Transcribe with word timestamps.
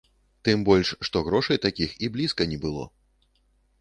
Тым 0.47 0.63
больш, 0.69 0.93
што 1.09 1.21
грошай 1.29 1.61
такіх 1.67 1.89
і 2.07 2.11
блізка 2.17 2.51
не 2.55 2.59
было. 2.65 2.83